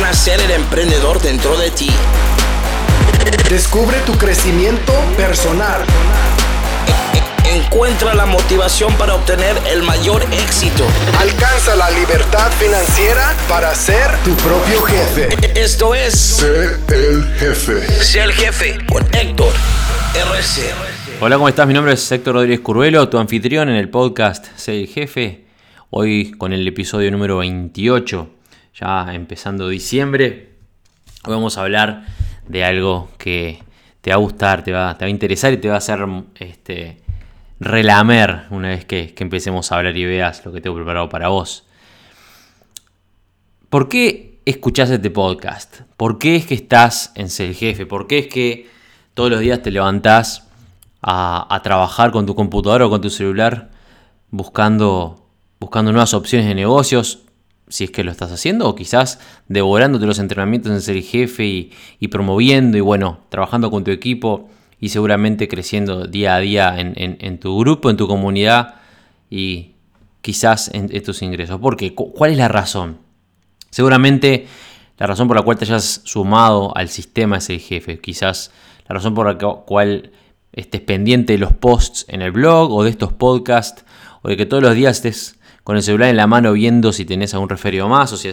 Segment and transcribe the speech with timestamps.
[0.00, 1.88] Nacer el emprendedor dentro de ti.
[3.48, 5.82] Descubre tu crecimiento personal.
[7.44, 10.84] Encuentra la motivación para obtener el mayor éxito.
[11.20, 15.28] Alcanza la libertad financiera para ser tu propio jefe.
[15.54, 17.86] Esto es Sé el jefe.
[18.02, 19.52] Sé el jefe con Héctor
[20.12, 20.72] RC.
[21.20, 21.68] Hola, ¿cómo estás?
[21.68, 25.44] Mi nombre es Héctor Rodríguez Curvelo, tu anfitrión en el podcast Sé el jefe.
[25.90, 28.28] Hoy con el episodio número 28,
[28.74, 30.50] ya empezando diciembre.
[31.24, 32.04] Hoy vamos a hablar
[32.48, 33.62] de algo que
[34.00, 36.04] te va a gustar, te va, te va a interesar y te va a hacer
[36.36, 37.00] este,
[37.60, 41.64] relamer una vez que, empecemos a hablar y veas lo que tengo preparado para vos.
[43.70, 45.82] ¿Por qué escuchás este podcast?
[45.96, 47.86] ¿Por qué es que estás en Ser Jefe?
[47.86, 48.68] ¿Por qué es que
[49.14, 50.48] todos los días te levantás
[51.00, 53.70] a, a trabajar con tu computadora o con tu celular
[54.30, 55.26] buscando,
[55.60, 57.23] buscando nuevas opciones de negocios?
[57.68, 59.18] Si es que lo estás haciendo, o quizás
[59.48, 64.90] devorándote los entrenamientos en ser jefe y, promoviendo y bueno, trabajando con tu equipo y
[64.90, 68.74] seguramente creciendo día a día en, tu grupo, en tu comunidad
[69.30, 69.70] y
[70.20, 71.58] quizás en, en tus ingresos.
[71.58, 71.94] ¿Por qué?
[71.94, 72.98] Cu- ¿Cuál es la razón?
[73.70, 74.46] Seguramente
[74.98, 77.98] la razón por la cual te hayas sumado al sistema es el jefe.
[77.98, 78.52] Quizás
[78.88, 80.12] la razón por la cu- cual
[80.52, 83.84] estés pendiente de los posts en el blog o de estos podcasts
[84.22, 87.04] o de que todos los días estés con el celular en la mano viendo si
[87.04, 88.30] tenés algún referido más o si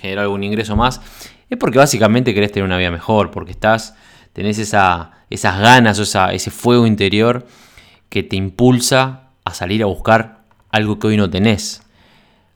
[0.00, 1.00] generado algún ingreso más,
[1.48, 3.94] es porque básicamente querés tener una vida mejor, porque estás,
[4.32, 7.46] tenés esa, esas ganas o esa- ese fuego interior
[8.08, 11.82] que te impulsa a salir a buscar algo que hoy no tenés.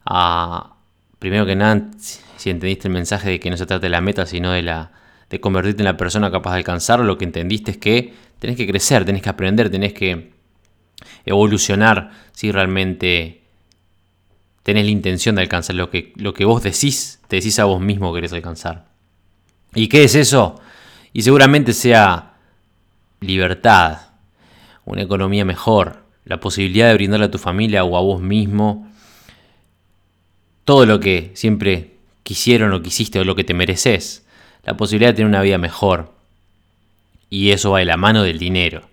[0.05, 0.75] A-
[1.19, 1.81] primero que nada,
[2.37, 4.91] si entendiste el mensaje de que no se trata de la meta, sino de, la,
[5.29, 8.67] de convertirte en la persona capaz de alcanzarlo, lo que entendiste es que tenés que
[8.67, 10.31] crecer, tenés que aprender, tenés que
[11.25, 13.41] evolucionar si realmente
[14.65, 17.79] tenés la intención de alcanzar lo que, lo que vos decís, te decís a vos
[17.79, 18.87] mismo que querés alcanzar.
[19.75, 20.59] ¿Y qué es eso?
[21.13, 22.33] Y seguramente sea
[23.19, 23.99] libertad,
[24.83, 28.91] una economía mejor, la posibilidad de brindarle a tu familia o a vos mismo
[30.63, 34.25] todo lo que siempre quisieron o quisiste o lo que te mereces,
[34.63, 36.11] la posibilidad de tener una vida mejor.
[37.29, 38.89] Y eso va de la mano del dinero.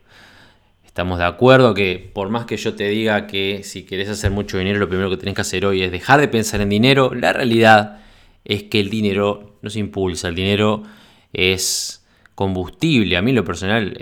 [0.93, 4.59] Estamos de acuerdo que por más que yo te diga que si querés hacer mucho
[4.59, 7.33] dinero, lo primero que tenés que hacer hoy es dejar de pensar en dinero, la
[7.33, 8.01] realidad
[8.45, 10.83] es que el dinero no se impulsa, el dinero
[11.33, 12.05] es
[12.35, 13.17] combustible.
[13.17, 13.97] A mí lo personal,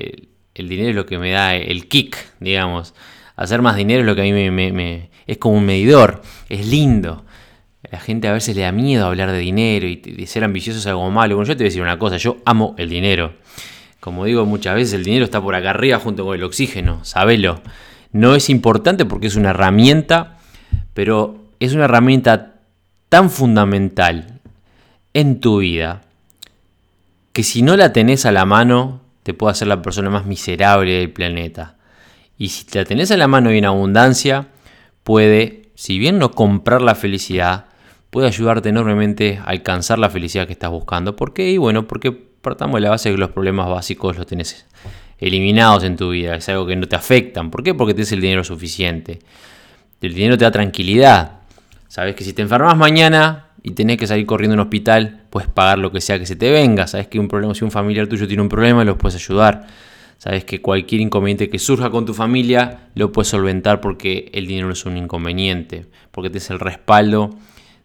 [0.53, 2.93] el, dinero es lo que me da el kick, digamos.
[3.37, 7.25] Hacer más dinero es lo que a mí me- es como un medidor, es lindo.
[7.89, 10.87] La gente a veces le da miedo hablar de dinero y de ser ambicioso es
[10.89, 11.37] algo malo.
[11.37, 13.35] Bueno, yo te voy a decir una cosa, yo amo el dinero.
[14.01, 17.61] Como digo muchas veces, el dinero está por acá arriba junto con el oxígeno, sabelo.
[18.13, 20.39] No es importante porque es una herramienta,
[20.95, 22.55] pero es una herramienta
[23.11, 24.41] tan fundamental
[25.13, 26.03] en tu vida
[27.33, 30.93] que si no la tenés a la mano, te puede hacer la persona más miserable
[30.93, 31.77] del planeta.
[32.39, 34.49] Y si la tenés a la mano y en abundancia,
[35.05, 37.67] puede, si bien no comprar la felicidad,
[38.09, 41.17] puede ayudarte enormemente a alcanzar la felicidad que estás buscando.
[41.17, 41.51] ¿Por qué?
[41.51, 44.67] Y bueno, porque partamos de la base de que los problemas básicos los tenés
[45.19, 47.51] eliminados en tu vida, es algo que no te afectan.
[47.51, 47.75] ¿Por qué?
[47.75, 49.19] Porque tienes el dinero suficiente.
[50.01, 51.41] El dinero te da tranquilidad.
[51.89, 55.49] Sabes que si te enfermas mañana y tenés que salir corriendo a un hospital, puedes
[55.49, 56.87] pagar lo que sea que se te venga.
[56.87, 59.67] Sabes que un problema, si un familiar tuyo tiene un problema, los puedes ayudar.
[60.17, 64.67] Sabes que cualquier inconveniente que surja con tu familia lo puedes solventar porque el dinero
[64.67, 67.31] no es un inconveniente, porque tienes el respaldo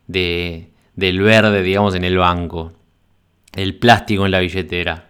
[0.07, 2.73] de, del verde, digamos, en el banco,
[3.55, 5.09] el plástico en la billetera.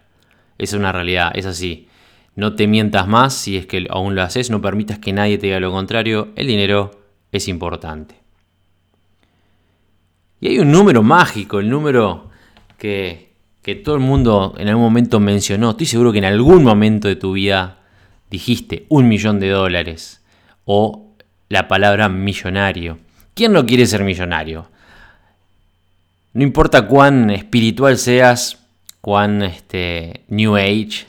[0.58, 1.88] Es una realidad, es así.
[2.34, 5.46] No te mientas más si es que aún lo haces, no permitas que nadie te
[5.46, 6.28] diga lo contrario.
[6.36, 6.90] El dinero
[7.32, 8.16] es importante.
[10.40, 12.30] Y hay un número mágico, el número
[12.78, 15.70] que, que todo el mundo en algún momento mencionó.
[15.70, 17.78] Estoy seguro que en algún momento de tu vida
[18.30, 20.22] dijiste un millón de dólares
[20.64, 21.14] o
[21.48, 22.98] la palabra millonario.
[23.34, 24.68] ¿Quién no quiere ser millonario?
[26.36, 28.58] No importa cuán espiritual seas,
[29.00, 31.06] cuán este, New Age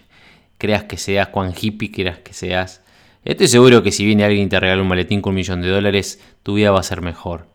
[0.58, 2.80] creas que seas, cuán hippie creas que seas.
[3.26, 5.68] Estoy seguro que si viene alguien y te regala un maletín con un millón de
[5.68, 7.46] dólares, tu vida va a ser mejor.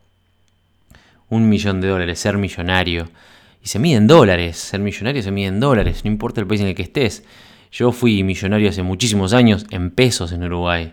[1.30, 3.08] Un millón de dólares, ser millonario.
[3.64, 6.60] Y se mide en dólares, ser millonario se mide en dólares, no importa el país
[6.60, 7.24] en el que estés.
[7.72, 10.92] Yo fui millonario hace muchísimos años en pesos en Uruguay.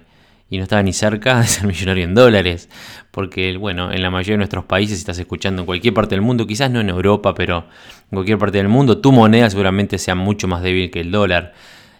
[0.50, 2.70] Y no estaba ni cerca de ser millonario en dólares.
[3.12, 6.22] Porque, bueno, en la mayoría de nuestros países, si estás escuchando en cualquier parte del
[6.22, 7.66] mundo, quizás no en Europa, pero
[8.12, 11.54] en cualquier parte del mundo, tu moneda seguramente sea mucho más débil que el dólar.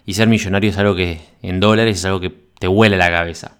[0.06, 3.58] Y ser millonario es algo que, en dólares, es algo que te huele la cabeza.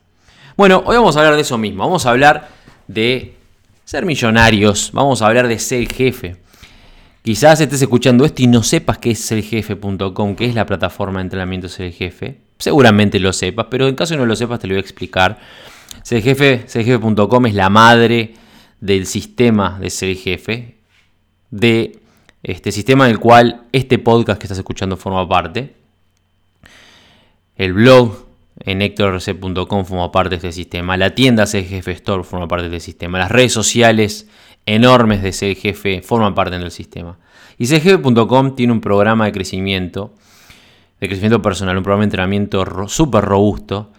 [0.57, 1.85] Bueno, hoy vamos a hablar de eso mismo.
[1.85, 2.49] Vamos a hablar
[2.89, 3.35] de
[3.85, 4.91] ser millonarios.
[4.93, 6.37] Vamos a hablar de ser jefe.
[7.23, 11.25] Quizás estés escuchando esto y no sepas qué es seljefe.com, qué es la plataforma de
[11.25, 12.41] entrenamiento Ser Jefe.
[12.61, 15.39] Seguramente lo sepas, pero en caso no lo sepas te lo voy a explicar.
[16.03, 18.35] Seljefe.com es la madre
[18.81, 20.77] del sistema de Jefe,
[21.51, 21.99] de
[22.43, 25.75] este sistema del cual este podcast que estás escuchando forma parte.
[27.57, 28.27] El blog
[28.61, 30.97] en hectorc.com forma parte de este sistema.
[30.97, 33.19] La tienda CGF Store forma parte de este sistema.
[33.19, 34.29] Las redes sociales
[34.67, 37.19] enormes de CGF forman parte del sistema.
[37.59, 40.15] Y CGF.com tiene un programa de crecimiento,
[41.01, 43.91] de crecimiento personal, un programa de entrenamiento súper robusto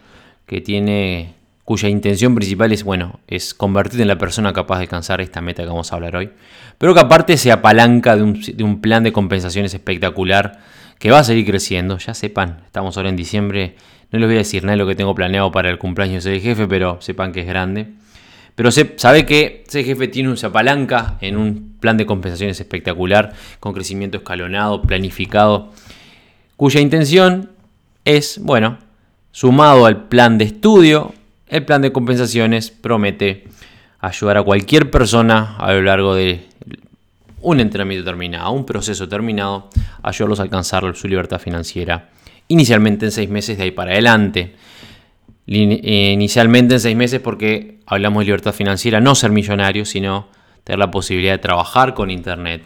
[0.46, 5.22] que tiene cuya intención principal es, bueno, es convertirte en la persona capaz de alcanzar
[5.22, 6.30] esta meta que vamos a hablar hoy,
[6.78, 10.60] pero que aparte se apalanca de un, de un plan de compensaciones espectacular
[11.00, 13.76] que va a seguir creciendo, ya sepan, estamos ahora en diciembre,
[14.12, 16.42] no les voy a decir nada de lo que tengo planeado para el cumpleaños del
[16.42, 17.88] jefe, pero sepan que es grande.
[18.56, 22.60] Pero se, sabe que ese jefe tiene un, se apalanca en un plan de compensaciones
[22.60, 25.72] espectacular, con crecimiento escalonado, planificado,
[26.62, 27.50] cuya intención
[28.06, 28.78] es, bueno,
[29.32, 31.12] sumado al plan de estudio,
[31.48, 33.46] el plan de compensaciones promete
[34.00, 36.46] ayudar a cualquier persona a lo largo de
[37.42, 39.70] un entrenamiento terminado, un proceso terminado,
[40.04, 42.10] ayudarlos a alcanzar su libertad financiera
[42.48, 44.54] inicialmente en seis meses de ahí para adelante.
[45.48, 50.28] Inicialmente en seis meses porque hablamos de libertad financiera, no ser millonario, sino
[50.64, 52.62] tener la posibilidad de trabajar con internet,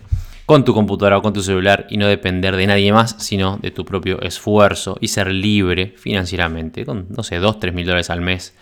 [0.45, 3.71] con tu computadora o con tu celular y no depender de nadie más, sino de
[3.71, 8.21] tu propio esfuerzo y ser libre financieramente, con, no sé, 2, 3 mil dólares al
[8.21, 8.55] mes.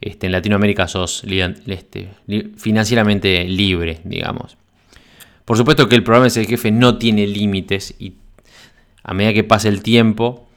[0.00, 1.22] Este, en Latinoamérica sos
[1.66, 2.08] este,
[2.56, 4.56] financieramente libre, digamos.
[5.44, 8.14] Por supuesto que el programa de jefe no tiene límites y
[9.04, 10.48] a medida que pase el tiempo,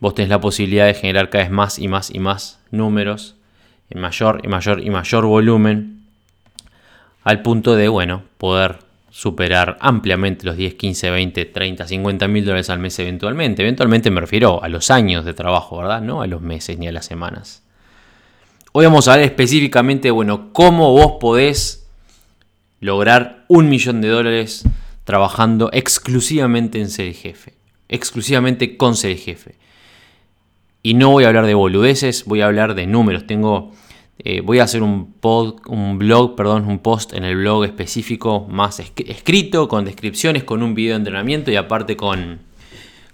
[0.00, 3.36] vos tenés la posibilidad de generar cada vez más y más y más números,
[3.90, 6.04] en mayor y mayor y mayor volumen,
[7.22, 8.83] al punto de, bueno, poder
[9.14, 13.62] superar ampliamente los 10, 15, 20, 30, 50 mil dólares al mes eventualmente.
[13.62, 16.02] Eventualmente me refiero a los años de trabajo, ¿verdad?
[16.02, 17.62] No a los meses ni a las semanas.
[18.72, 21.86] Hoy vamos a ver específicamente, bueno, cómo vos podés
[22.80, 24.64] lograr un millón de dólares
[25.04, 27.54] trabajando exclusivamente en ser jefe
[27.88, 29.54] exclusivamente con ser jefe.
[30.82, 33.26] Y no voy a hablar de boludeces, voy a hablar de números.
[33.26, 33.72] Tengo,
[34.18, 35.14] eh, voy a hacer un,
[35.98, 40.92] blog, perdón, un post en el blog específico más escrito, con descripciones, con un video
[40.92, 42.40] de entrenamiento y aparte con,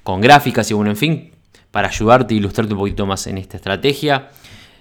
[0.02, 1.30] con gráficas y bueno, en fin,
[1.70, 4.28] para ayudarte e ilustrarte un poquito más en esta estrategia.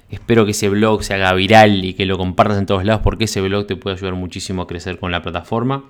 [0.10, 3.26] Espero que ese blog se haga viral y que lo compartas en todos lados porque
[3.26, 5.86] ese blog te puede ayudar muchísimo a crecer con la plataforma.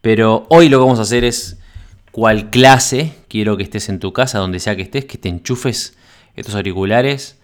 [0.00, 1.60] Pero hoy lo que vamos a hacer es
[2.10, 5.96] cuál clase quiero que estés en tu casa, donde sea que estés, que te enchufes
[6.34, 7.38] estos auriculares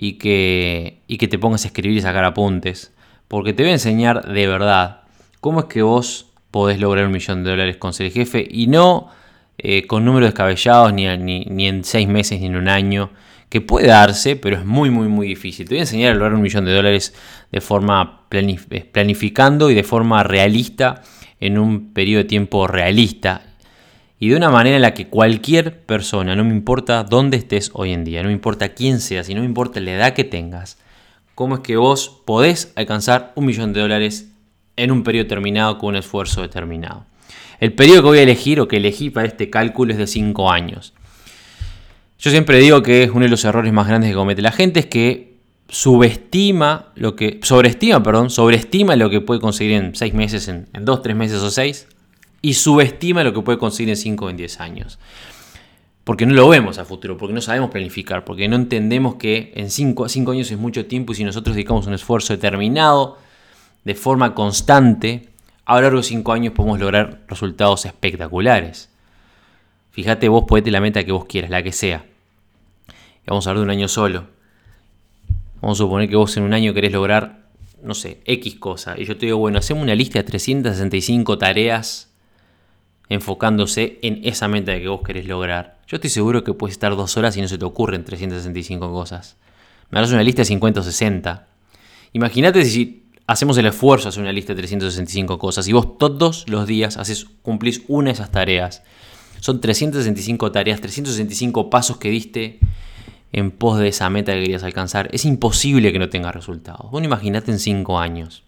[0.00, 2.92] y que, y que te pongas a escribir y sacar apuntes.
[3.26, 5.00] Porque te voy a enseñar de verdad
[5.40, 9.10] cómo es que vos podés lograr un millón de dólares con ser jefe y no
[9.58, 13.10] eh, con números descabellados ni, ni, en seis meses ni en un año.
[13.48, 15.66] Que puede darse, pero es muy, muy, muy difícil.
[15.66, 17.14] Te voy a enseñar a lograr un millón de dólares
[17.50, 21.02] de forma planificando y de forma realista
[21.40, 23.47] en un periodo de tiempo realista
[24.20, 27.92] y de una manera en la que cualquier persona, no me importa dónde estés hoy
[27.92, 30.78] en día, no me importa quién seas y no me importa la edad que tengas,
[31.34, 34.30] cómo es que vos podés alcanzar un millón de dólares
[34.76, 37.06] en un periodo terminado con un esfuerzo determinado.
[37.60, 40.50] El periodo que voy a elegir o que elegí para este cálculo es de 5
[40.50, 40.94] años.
[42.18, 44.80] Yo siempre digo que es uno de los errores más grandes que comete la gente
[44.80, 50.48] es que subestima lo que sobreestima, perdón, sobreestima lo que puede conseguir en 6 meses,
[50.48, 51.86] en 2, 3 meses o 6
[52.42, 54.98] y subestima lo que puede conseguir en 5 o en 10 años.
[56.04, 59.70] Porque no lo vemos a futuro, porque no sabemos planificar, porque no entendemos que en
[59.70, 63.18] 5 años es mucho tiempo y si nosotros dedicamos un esfuerzo determinado,
[63.84, 65.28] de forma constante,
[65.64, 68.88] a lo largo de 5 años podemos lograr resultados espectaculares.
[69.90, 72.04] Fíjate, vos ponete la meta que vos quieras, la que sea.
[72.88, 74.24] Y vamos a hablar de un año solo.
[75.60, 77.40] Vamos a suponer que vos en un año querés lograr,
[77.82, 78.94] no sé, X cosa.
[78.96, 82.08] Y yo te digo, bueno, hacemos una lista de 365 tareas
[83.08, 85.78] enfocándose en esa meta que vos querés lograr.
[85.86, 89.36] Yo estoy seguro que puedes estar dos horas y no se te ocurren 365 cosas.
[89.90, 91.46] Me harás una lista de 50 o 60.
[92.12, 96.44] Imagínate si hacemos el esfuerzo de hacer una lista de 365 cosas y vos todos
[96.48, 96.98] los días
[97.42, 98.82] cumplís una de esas tareas.
[99.40, 102.58] Son 365 tareas, 365 pasos que diste
[103.32, 105.08] en pos de esa meta que querías alcanzar.
[105.12, 106.90] Es imposible que no tengas resultados.
[106.90, 108.42] Bueno, imagínate en 5 años.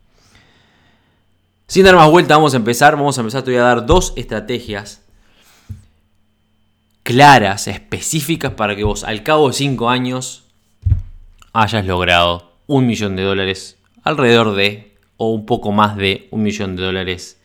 [1.70, 2.96] Sin dar más vuelta, vamos a empezar.
[2.96, 5.02] Vamos a empezar, te voy a dar dos estrategias
[7.04, 10.42] claras, específicas para que vos al cabo de 5 años
[11.52, 16.74] hayas logrado un millón de dólares alrededor de, o un poco más de un millón
[16.74, 17.38] de dólares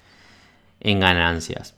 [0.79, 1.75] en ganancias.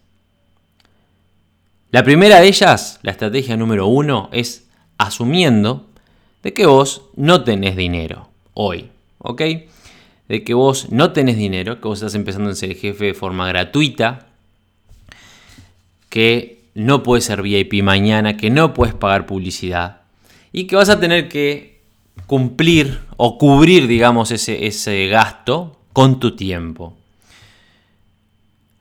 [1.91, 5.89] La primera de ellas, la estrategia número uno, es asumiendo
[6.43, 9.41] de que vos no tenés dinero hoy, ¿ok?
[10.27, 13.47] De que vos no tenés dinero, que vos estás empezando a ser jefe de forma
[13.47, 14.27] gratuita,
[16.09, 20.01] que no puedes ser VIP mañana, que no puedes pagar publicidad
[20.51, 21.81] y que vas a tener que
[22.25, 26.95] cumplir o cubrir, digamos, ese, ese gasto con tu tiempo.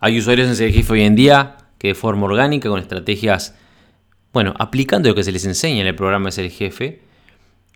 [0.01, 3.55] Hay usuarios en jefe hoy en día que de forma orgánica, con estrategias,
[4.33, 7.01] bueno, aplicando lo que se les enseña en el programa de ser jefe,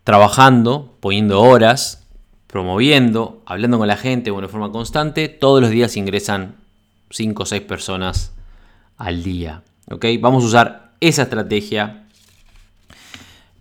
[0.05, 2.00] trabajando, poniendo horas,
[2.51, 6.57] promoviendo, hablando con la gente bueno, de forma constante, todos los días ingresan
[7.11, 8.33] 5 o 6 personas
[8.97, 9.63] al día.
[9.91, 10.07] ¿ok?
[10.21, 12.07] Vamos a usar esa estrategia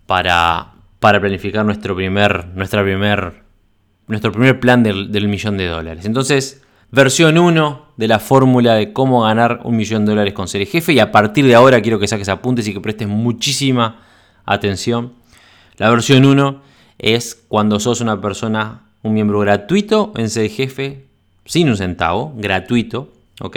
[0.06, 3.42] para, para planificar nuestro primer, primer,
[4.08, 6.04] nuestro primer plan del, del millón de dólares.
[6.04, 10.66] Entonces, versión 1 de la fórmula de cómo ganar un millón de dólares con ser
[10.66, 10.92] jefe.
[10.92, 14.00] Y a partir de ahora quiero que saques apuntes y que prestes muchísima
[14.44, 15.12] atención.
[15.76, 16.69] La versión 1
[17.00, 21.06] es cuando sos una persona, un miembro gratuito en ser jefe,
[21.44, 23.56] sin un centavo, gratuito, ¿ok?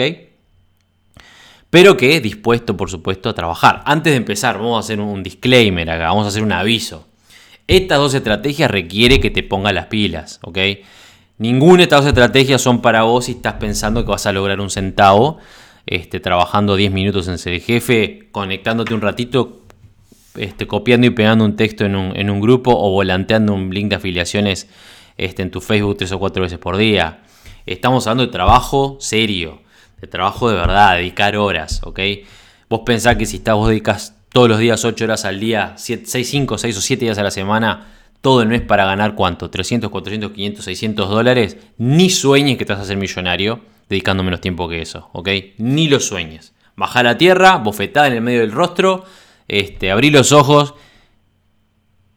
[1.70, 3.82] Pero que dispuesto, por supuesto, a trabajar.
[3.84, 7.06] Antes de empezar, vamos a hacer un disclaimer acá, vamos a hacer un aviso.
[7.66, 10.58] Estas dos estrategias requiere que te pongas las pilas, ¿ok?
[11.38, 14.60] Ninguna de estas dos estrategias son para vos si estás pensando que vas a lograr
[14.60, 15.38] un centavo
[15.86, 19.63] este, trabajando 10 minutos en ser jefe, conectándote un ratito,
[20.36, 24.68] este, copiando y pegando un texto en un, grupo o volanteando un link de afiliaciones
[25.16, 27.22] este, en tu Facebook tres o cuatro veces por día.
[27.66, 29.62] Estamos hablando de trabajo serio,
[30.00, 32.00] de trabajo de verdad, dedicar horas, ¿ok?
[32.68, 36.02] Vos pensás que si estás, vos dedicas todos los días 8 horas al día, 6,
[36.04, 37.86] 5, 6 o 7 días a la semana,
[38.20, 42.72] todo el mes para ganar cuánto, 300, 400, 500, 600 dólares, ni sueñes que te
[42.72, 45.28] vas a hacer millonario dedicando menos tiempo que eso, ¿ok?
[45.58, 46.52] Ni lo sueñes.
[46.74, 49.04] Baja la tierra, bofetada en el medio del rostro,
[49.48, 50.74] este, abrí los ojos,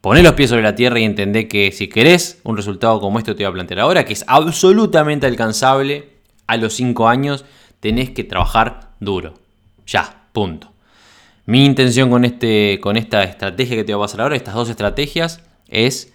[0.01, 3.33] poné los pies sobre la tierra y entendé que si querés un resultado como este
[3.33, 6.09] te voy a plantear ahora, que es absolutamente alcanzable
[6.47, 7.45] a los 5 años,
[7.79, 9.33] tenés que trabajar duro.
[9.85, 10.71] Ya, punto.
[11.45, 14.69] Mi intención con, este, con esta estrategia que te voy a pasar ahora, estas dos
[14.69, 16.13] estrategias, es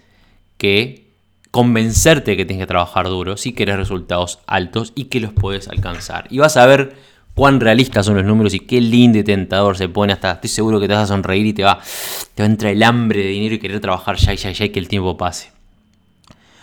[0.57, 1.07] que
[1.51, 6.25] convencerte que tienes que trabajar duro si quieres resultados altos y que los puedes alcanzar.
[6.29, 6.95] Y vas a ver
[7.33, 10.13] cuán realistas son los números y qué lindo y tentador se pone.
[10.13, 11.79] Hasta estoy seguro que te vas a sonreír y te va,
[12.35, 14.69] te va a entrar el hambre de dinero y querer trabajar ya, ya, ya y
[14.69, 15.51] que el tiempo pase.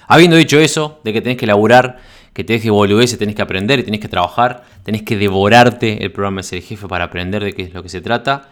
[0.07, 1.99] Habiendo dicho eso, de que tenés que laburar,
[2.33, 6.11] que tenés que boludeces, tenés que aprender y tenés que trabajar, tenés que devorarte el
[6.13, 8.49] programa de ser jefe para aprender de qué es lo que se trata.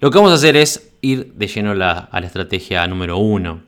[0.00, 3.62] Lo que vamos a hacer es ir de lleno a la, estrategia número uno.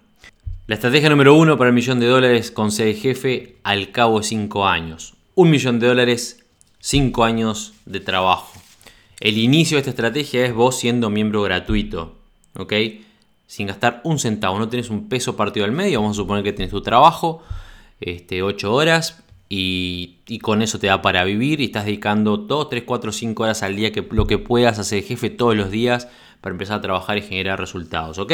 [0.67, 4.27] La estrategia número uno para el millón de dólares con sede jefe al cabo de
[4.27, 5.15] 5 años.
[5.35, 6.46] Un millón de dólares,
[6.87, 8.53] 5 años de trabajo.
[9.19, 12.15] El inicio de esta estrategia es vos siendo miembro gratuito,
[12.57, 12.73] ¿ok?
[13.49, 16.53] Sin gastar un centavo, no tenés un peso partido al medio, vamos a suponer que
[16.53, 17.43] tenés tu trabajo,
[18.01, 22.85] este, 8 horas, y, con eso te da para vivir y estás dedicando 2, 3,
[22.87, 26.07] 4, 5 horas al día que lo que puedas hacer jefe todos los días
[26.41, 28.33] para empezar a trabajar y generar resultados, ¿ok?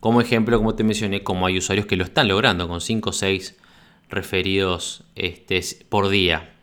[0.00, 3.12] Como ejemplo, como te mencioné, como hay usuarios que lo están logrando con 5 o
[3.12, 3.58] 6
[4.08, 5.60] referidos este,
[5.90, 6.54] por día.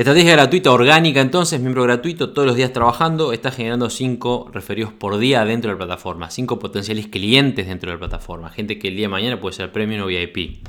[0.00, 5.18] Estrategia gratuita orgánica entonces, miembro gratuito, todos los días trabajando, está generando 5 referidos por
[5.18, 8.96] día dentro de la plataforma, 5 potenciales clientes dentro de la plataforma, gente que el
[8.96, 10.66] día de mañana puede ser premium o VIP.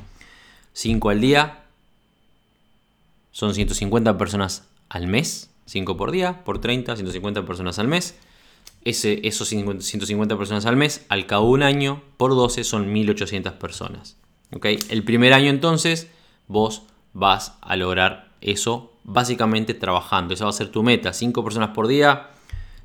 [0.74, 1.62] 5 al día
[3.30, 8.18] son 150 personas al mes 5 por día, por 30, 150 personas al mes.
[8.84, 14.18] Esos 150 personas al mes, al cabo de un año, por 12 son 1800 personas.
[14.54, 14.78] ¿okay?
[14.90, 16.08] El primer año entonces,
[16.48, 16.82] vos
[17.14, 20.34] vas a lograr eso básicamente trabajando.
[20.34, 21.12] Esa va a ser tu meta.
[21.12, 22.28] 5 personas por día,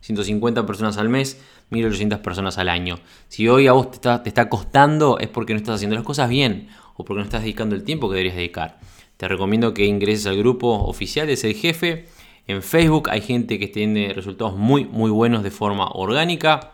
[0.02, 3.00] 150 personas al mes, 1800 personas al año.
[3.28, 6.70] Si hoy a vos te está, costando es porque no estás haciendo las cosas bien
[6.96, 8.80] o porque no estás dedicando el tiempo que deberías dedicar.
[9.18, 12.08] Te recomiendo que ingreses al grupo oficial, es el jefe
[12.48, 16.72] en Facebook hay gente que tiene resultados muy, muy buenos de forma orgánica.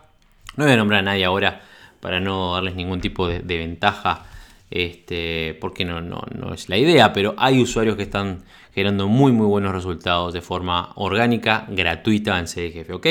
[0.56, 1.62] No voy a nombrar a nadie ahora
[2.00, 4.24] para no darles ningún tipo de, ventaja,
[4.70, 8.44] este, porque no, no, no es la idea, pero hay usuarios que están
[8.74, 13.06] generando muy, muy buenos resultados de forma orgánica, gratuita en CDGF, ¿ok?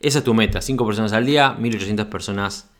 [0.00, 2.70] Esa es tu meta, 5 personas al día, 1800 personas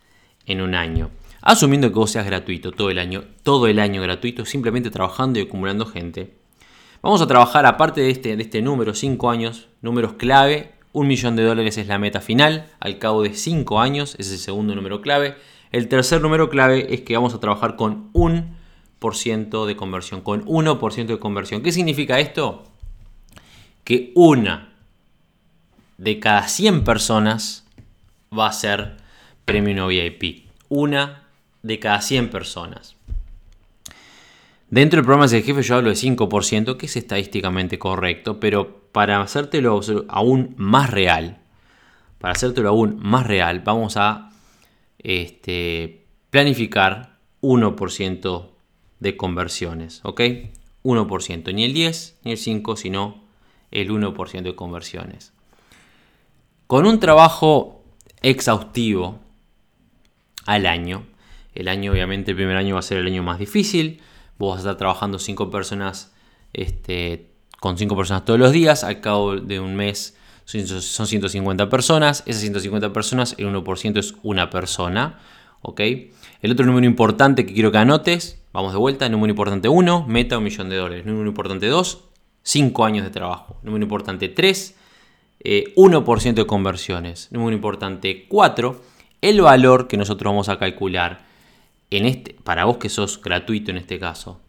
[0.45, 1.09] en un año.
[1.41, 5.43] Asumiendo que vos seas gratuito todo el año, todo el año gratuito, simplemente trabajando y
[5.43, 6.39] acumulando gente,
[7.01, 10.73] Vamos a trabajar aparte de este, de este número, 5 años, números clave.
[10.91, 14.39] Un millón de dólares es la meta final al cabo de 5 años, ese es
[14.39, 15.35] el segundo número clave.
[15.71, 18.57] El tercer número clave es que vamos a trabajar con un
[18.99, 21.61] 1% de conversión, con 1% de conversión.
[21.61, 22.63] ¿Qué significa esto?
[23.83, 24.73] Que una
[25.97, 27.65] de cada 100 personas
[28.37, 28.97] va a ser
[29.45, 30.47] premio no VIP.
[30.69, 31.23] Una
[31.63, 32.95] de cada 100 personas.
[34.69, 39.19] Dentro del programa de jefe yo hablo de 5%, que es estadísticamente correcto, pero para
[39.19, 41.39] hacértelo aún más real,
[42.19, 44.29] para hacértelo aún más real, vamos a
[44.99, 48.58] este, planificar 1%
[48.99, 50.21] de conversiones, ¿ok?
[50.83, 53.23] 1%, ni el 10 ni el 5, sino
[53.71, 55.33] el 1% de conversiones.
[56.67, 57.83] Con un trabajo
[58.21, 59.19] exhaustivo
[60.45, 61.05] al año,
[61.55, 64.01] el año obviamente el primer año va a ser el año más difícil,
[64.37, 66.13] vos vas a estar trabajando 5 personas,
[66.53, 70.15] este, con 5 personas todos los días, al cabo de un mes
[70.45, 75.19] son 150 personas, esas 150 personas, el 1% es una persona,
[75.61, 75.81] ¿ok?
[76.41, 80.37] El otro número importante que quiero que anotes, vamos de vuelta, número importante 1, meta
[80.37, 82.03] un millón de dólares, número importante 2,
[82.43, 84.75] 5 años de trabajo, número importante 3,
[85.43, 88.81] 1% eh, de conversiones, número importante 4,
[89.21, 91.25] el valor que nosotros vamos a calcular
[91.91, 94.39] en este, para vos que sos gratuito en este caso,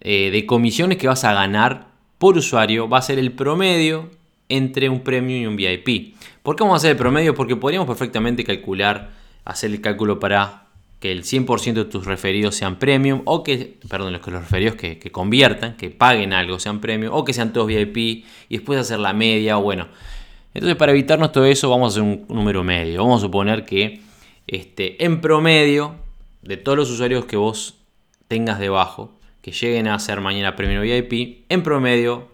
[0.00, 4.10] eh, de comisiones que vas a ganar por usuario va a ser el promedio
[4.48, 6.16] entre un premium y un VIP.
[6.42, 7.34] ¿Por qué vamos a hacer el promedio?
[7.34, 9.10] Porque podríamos perfectamente calcular,
[9.44, 10.67] hacer el cálculo para
[11.00, 14.98] que el 100% de tus referidos sean premium o que, perdón, los, los referidos que,
[14.98, 18.98] que, conviertan, que paguen algo sean premium o que sean todos VIP y después hacer
[18.98, 19.88] la media o bueno.
[20.54, 23.02] Entonces para evitarnos todo eso vamos a hacer un número medio.
[23.02, 24.00] Vamos a suponer que
[24.46, 25.94] este, en promedio
[26.42, 27.76] de todos los usuarios que vos
[28.26, 29.12] tengas debajo,
[29.42, 32.28] que lleguen a ser mañana premium VIP, en promedio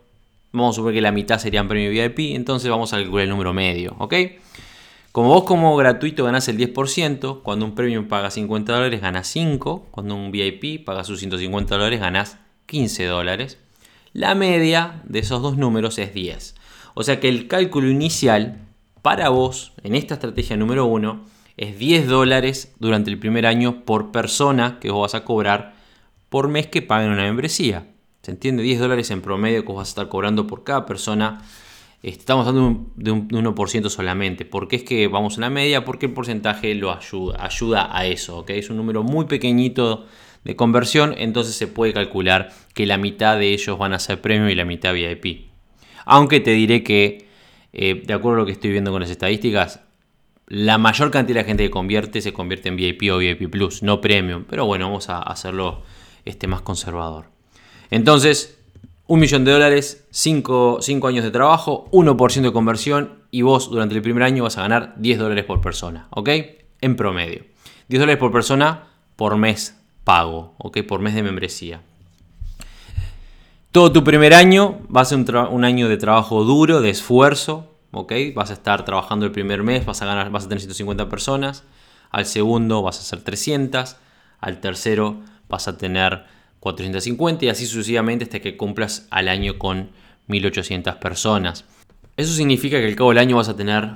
[0.53, 3.53] vamos a suponer que la mitad serían premium VIP, entonces vamos a calcular el número
[3.53, 4.15] medio, ¿ok?
[5.15, 9.87] Como vos como gratuito ganás el 10%, cuando un premium paga 50 dólares ganás 5,
[9.93, 13.61] cuando un VIP paga sus 150 dólares ganás 15 dólares.
[14.13, 16.57] La media de esos dos números es 10.
[16.95, 18.59] O sea que el cálculo inicial
[19.03, 21.25] para vos en esta estrategia número 1
[21.59, 25.77] es 10 dólares durante el primer año por persona que vos vas a cobrar
[26.29, 27.87] por mes que paguen una membresía.
[28.23, 28.65] ¿Se entiende?
[28.65, 31.41] 10 dólares en promedio que vos vas a estar cobrando por cada persona
[32.05, 34.45] Estamos hablando de un, 1% solamente.
[34.45, 35.87] ¿Por qué es que vamos a la media?
[35.87, 38.45] Porque el porcentaje lo ayuda, ayuda a eso.
[38.47, 40.05] Es un número muy pequeñito
[40.45, 44.51] de conversión, entonces se puede calcular que la mitad de ellos van a ser premium
[44.51, 45.47] y la mitad VIP.
[46.05, 47.27] Aunque te diré que,
[47.73, 49.81] eh, de acuerdo a lo que estoy viendo con las estadísticas,
[50.47, 54.03] la mayor cantidad de gente que convierte se convierte en VIP o VIP Plus, no
[54.03, 54.45] premium.
[54.47, 55.81] Pero bueno, vamos a hacerlo
[56.27, 57.31] este, más conservador.
[57.91, 58.54] Entonces,
[59.07, 64.03] un millón de dólares, 5 años de trabajo, 1% de conversión y vos durante el
[64.03, 66.31] primer año vas a ganar 10 dólares por persona, ¿ok?
[66.81, 67.45] En promedio.
[67.89, 70.79] 10 dólares por persona por mes pago, ¿ok?
[70.87, 71.83] Por mes de membresía.
[73.73, 78.13] Todo tu primer año va a ser un, año de trabajo duro, de esfuerzo, ¿ok?
[78.35, 81.65] Vas a estar trabajando el primer mes, vas a, ganar, vas a tener 150 personas.
[82.11, 83.97] Al segundo vas a hacer 300.
[84.41, 85.17] Al tercero
[85.49, 86.25] vas a tener
[86.65, 89.91] 450 y así sucesivamente hasta que cumplas al año con
[90.29, 91.67] 1800 personas.
[92.17, 93.91] Eso significa que al cabo del año vas a tener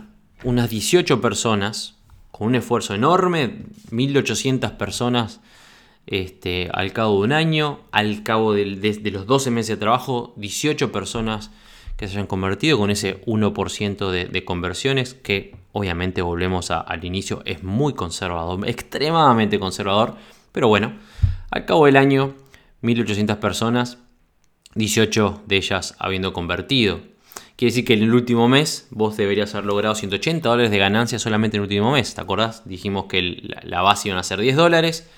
[0.44, 1.94] unas 18 personas
[2.30, 5.40] con un esfuerzo enorme, 1800 personas
[6.06, 8.66] este, al cabo de un año, al cabo de,
[9.12, 11.50] los 12 meses de trabajo, 18 personas
[11.96, 17.62] que se hayan convertido con ese 1% de, conversiones que obviamente volvemos al inicio es
[17.62, 20.16] muy conservador, extremadamente conservador,
[20.52, 20.92] pero bueno,
[21.50, 22.34] al cabo del año
[22.82, 23.98] 1.800 personas,
[24.74, 27.00] 18 de ellas habiendo convertido.
[27.56, 31.18] Quiere decir que en el último mes vos deberías haber logrado 180 dólares de ganancia
[31.18, 32.14] solamente en el último mes.
[32.14, 32.62] ¿Te acordás?
[32.68, 35.10] Dijimos que la base iban a ser 10 dólares.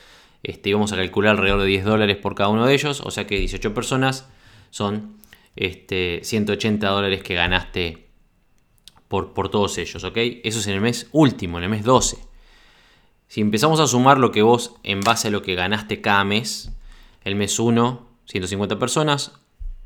[0.42, 3.02] Este, íbamos a calcular alrededor de 10 dólares por cada uno de ellos.
[3.04, 4.26] O sea que 18 personas
[4.70, 5.18] son
[5.54, 8.08] este, 180 dólares que ganaste
[9.08, 10.02] por, por todos ellos.
[10.02, 10.16] ¿ok?
[10.42, 12.16] Eso es en el mes último, en el mes 12.
[13.28, 16.72] Si empezamos a sumar lo que vos en base a lo que ganaste cada mes,
[17.24, 19.32] el mes 1, 150 personas,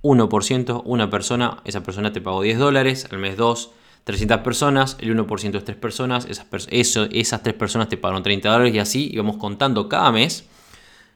[0.03, 3.09] 1%, una persona, esa persona te pagó 10 dólares.
[3.11, 3.71] El mes 2,
[4.05, 8.51] 300 personas, el 1% es 3 personas, esas, eso, esas 3 personas te pagaron 30
[8.51, 10.45] dólares y así íbamos contando cada mes.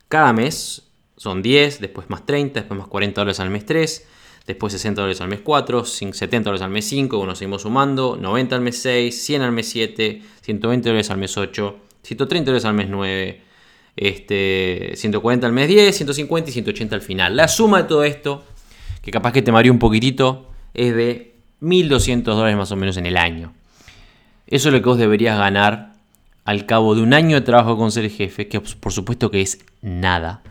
[0.08, 4.06] Cada mes son 10, después más 30, después más 40 dólares al mes 3,
[4.46, 8.56] después 60 dólares al mes 4, 70 dólares al mes 5, bueno, seguimos sumando, 90
[8.56, 12.74] al mes 6, 100 al mes 7, 120 dólares al mes 8, 130 dólares al
[12.74, 13.42] mes 9,
[14.00, 17.36] este, 140 al mes 10, 150 y 180 al final.
[17.36, 18.44] La suma de todo esto,
[19.02, 23.06] que capaz que te mareó un poquitito, es de 1.200 dólares más o menos en
[23.06, 23.52] el año.
[24.46, 25.94] Eso es lo que vos deberías ganar
[26.44, 29.64] al cabo de un año de trabajo con ser jefe, que por supuesto que es
[29.82, 30.42] nada.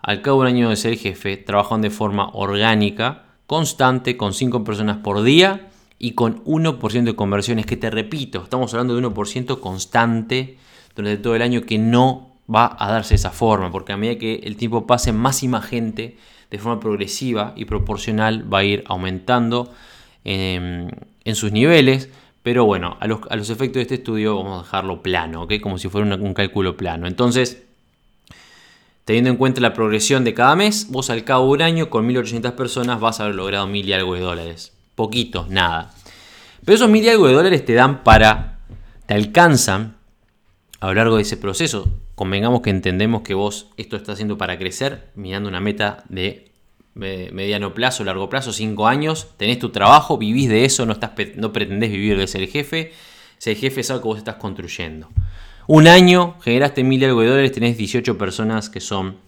[0.00, 4.64] al cabo de un año de ser jefe, trabajan de forma orgánica, constante, con 5
[4.64, 9.60] personas por día y con 1% de conversiones, que te repito, estamos hablando de 1%
[9.60, 10.58] constante
[10.94, 14.36] durante todo el año que no va a darse esa forma, porque a medida que
[14.44, 16.16] el tiempo pase, más gente
[16.50, 19.72] de forma progresiva y proporcional va a ir aumentando
[20.24, 20.88] em,
[21.24, 22.08] en sus niveles.
[22.42, 25.54] Pero bueno, a los, efectos de este estudio vamos a dejarlo plano, ¿ok?
[25.60, 27.08] Como si fuera un cálculo plano.
[27.08, 27.64] Entonces,
[29.04, 32.08] teniendo en cuenta la progresión de cada mes, vos al cabo de un año con
[32.08, 34.72] 1.800 personas vas a haber logrado mil y algo de dólares.
[34.94, 35.92] Poquito, nada.
[36.64, 38.60] Pero esos mil y algo de dólares te dan para,
[39.06, 39.96] te alcanzan
[40.78, 44.58] a lo largo de ese proceso convengamos que entendemos que vos esto está haciendo para
[44.58, 46.50] crecer, mirando una meta de
[46.94, 51.52] mediano plazo, largo plazo, 5 años, tenés tu trabajo, vivís de eso, no, estás, no
[51.52, 52.92] pretendés vivir de ser jefe,
[53.36, 55.10] ser jefe es algo que vos estás construyendo.
[55.66, 59.18] Un año, generaste mil algo de dólares, tenés 18 personas que son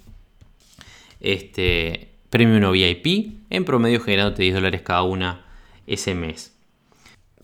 [1.21, 5.45] este, Premium o VIP, en promedio generándote 10 dólares cada una
[5.87, 6.58] ese mes.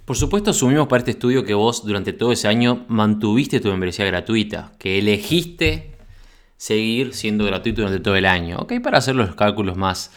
[0.04, 4.04] Por supuesto, asumimos para este estudio que vos durante todo ese año mantuviste tu membresía
[4.04, 5.96] gratuita, que elegiste
[6.58, 8.74] seguir siendo gratuito durante todo el año, ¿ok?
[8.82, 10.12] Para hacer los cálculos más,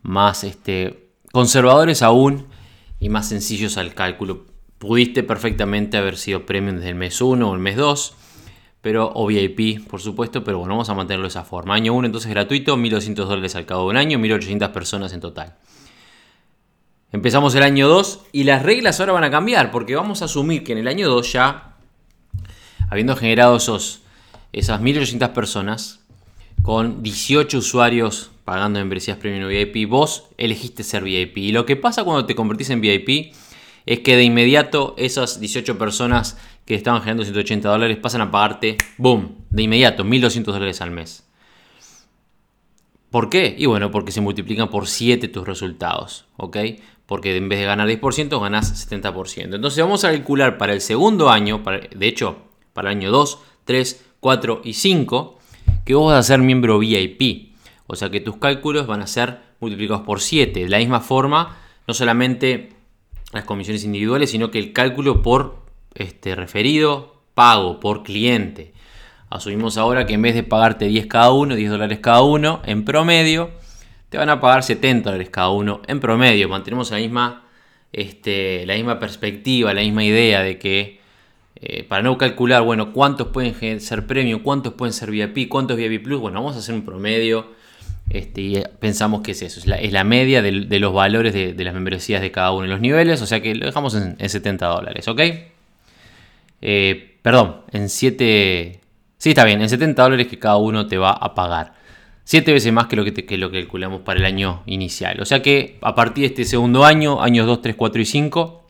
[0.00, 2.46] más este, conservadores aún
[2.98, 4.46] y más sencillos al cálculo.
[4.78, 8.14] Pudiste perfectamente haber sido premium desde el mes 1 o el mes 2,
[8.80, 11.74] pero, o VIP, por supuesto, pero bueno, vamos a mantenerlo de esa forma.
[11.74, 15.56] Año 1 entonces gratuito, 1.200 dólares al cabo de un año, 1.800 personas en total.
[17.16, 20.62] Empezamos el año 2 y las reglas ahora van a cambiar porque vamos a asumir
[20.62, 21.74] que en el año 2 ya,
[22.90, 24.02] habiendo generado esos,
[24.52, 26.00] esas 1800 personas,
[26.60, 31.38] con 18 usuarios pagando membresías Premium VIP, vos elegiste ser VIP.
[31.38, 33.32] Y lo que pasa cuando te convertís en VIP
[33.86, 38.76] es que de inmediato esas 18 personas que estaban generando 180 dólares pasan a pagarte,
[38.98, 41.24] boom, de inmediato, 1200 dólares al mes.
[43.08, 43.54] ¿Por qué?
[43.56, 46.58] Y bueno, porque se multiplican por 7 tus resultados, ¿ok?
[47.06, 49.54] Porque en vez de ganar 10% ganas 70%.
[49.54, 51.62] Entonces vamos a calcular para el segundo año,
[51.94, 52.38] de hecho
[52.72, 55.38] para el año 2, 3, 4 y 5,
[55.84, 57.54] que vos vas a ser miembro VIP.
[57.86, 60.60] O sea que tus cálculos van a ser multiplicados por 7.
[60.60, 62.72] De la misma forma, no solamente
[63.32, 65.64] las comisiones individuales, sino que el cálculo por
[65.94, 68.72] este, referido, pago por cliente.
[69.30, 72.84] Asumimos ahora que en vez de pagarte 10 cada uno, 10 dólares cada uno, en
[72.84, 73.50] promedio,
[74.08, 76.48] te van a pagar 70 dólares cada uno en promedio.
[76.48, 77.44] Mantenemos la misma,
[77.92, 81.00] este, la misma perspectiva, la misma idea de que
[81.56, 86.02] eh, para no calcular, bueno, cuántos pueden ser premium, cuántos pueden ser VIP, cuántos VIP
[86.02, 87.46] Plus, bueno, vamos a hacer un promedio
[88.10, 92.20] este, y pensamos que es eso, es la, media de, los valores de, las membresías
[92.20, 95.20] de cada uno de los niveles, o sea que lo dejamos en, 70 dólares, ¿ok?
[96.62, 98.80] Eh, perdón, en 7...
[99.18, 101.74] Sí, está bien, en 70 dólares que cada uno te va a pagar.
[102.26, 105.20] 7 veces más que lo que, lo que calculamos para el año inicial.
[105.20, 108.62] O sea que a partir de este segundo año, años 2, 3, 4 y 5,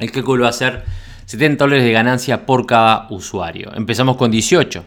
[0.00, 0.84] el cálculo va a ser
[1.24, 3.72] 70 dólares de ganancia por cada usuario.
[3.74, 4.84] Empezamos con 18.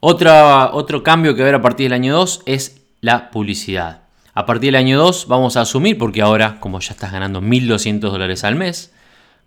[0.00, 4.00] otro cambio que va a haber a partir del año 2 es la publicidad.
[4.32, 7.98] A partir del año 2 vamos a asumir, porque ahora como ya estás ganando 1.200
[7.98, 8.90] dólares al mes,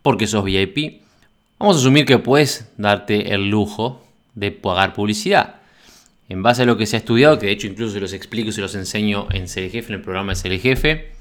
[0.03, 1.01] porque sos VIP,
[1.57, 4.03] vamos a asumir que puedes darte el lujo
[4.35, 5.58] de pagar publicidad
[6.29, 8.49] en base a lo que se ha estudiado, que de hecho incluso se los explico
[8.49, 11.11] y se los enseño en Ser Jefe, en el programa de Ser Jefe,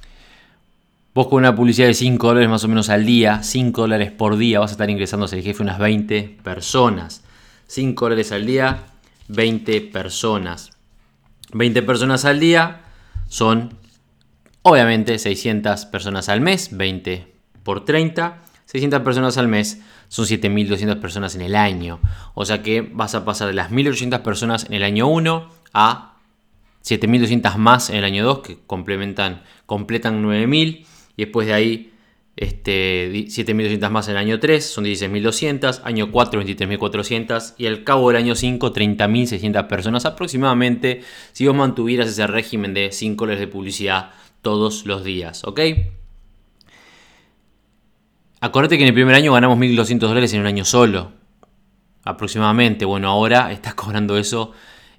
[1.15, 4.37] vos con una publicidad de 5 dólares más o menos al día, 5 dólares por
[4.37, 7.25] día, vas a estar ingresando a Ser Jefe unas 20 personas.
[7.67, 8.85] 5 dólares al día,
[9.29, 10.71] 20 personas.
[11.53, 12.83] 20 personas al día
[13.29, 13.79] son
[14.63, 21.35] obviamente 600 personas al mes, 20 por 30, 600 personas al mes son 7.200 personas
[21.35, 22.01] en el año.
[22.35, 26.17] O sea que vas a pasar de las 1.800 personas en el año 1 a
[26.85, 30.85] 7.200 más en el año 2 que complementan, completan 9.000
[31.17, 31.93] y después de ahí
[32.37, 38.09] este, 7.200 más en el año 3 son 16.200, año 4 23.400 y al cabo
[38.09, 43.49] del año 5 30.600 personas aproximadamente si vos mantuvieras ese régimen de 5 dólares de
[43.49, 45.61] publicidad todos los días, ¿ok?
[48.41, 51.11] Acordate que en el primer año ganamos 1.200 dólares en un año solo,
[52.05, 52.85] aproximadamente.
[52.85, 54.53] Bueno, ahora estás cobrando eso